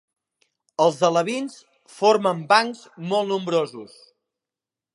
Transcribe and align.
Els 0.85 0.95
alevins 1.09 1.57
formen 1.97 2.41
bancs 2.53 2.81
molt 3.13 3.33
nombrosos. 3.33 3.97